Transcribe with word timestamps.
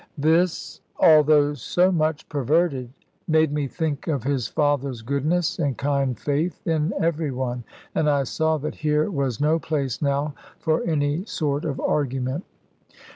This, 0.17 0.81
although 0.97 1.53
so 1.53 1.91
much 1.91 2.27
perverted, 2.27 2.89
made 3.27 3.51
me 3.51 3.67
think 3.67 4.07
of 4.07 4.23
his 4.23 4.47
father's 4.47 5.03
goodness 5.03 5.59
and 5.59 5.77
kind 5.77 6.19
faith 6.19 6.59
in 6.65 6.91
every 6.99 7.29
one. 7.29 7.63
And 7.93 8.09
I 8.09 8.23
saw 8.23 8.57
that 8.57 8.73
here 8.73 9.11
was 9.11 9.39
no 9.39 9.59
place 9.59 10.01
now 10.01 10.33
for 10.57 10.83
any 10.89 11.23
sort 11.25 11.65
of 11.65 11.79
argument. 11.79 12.45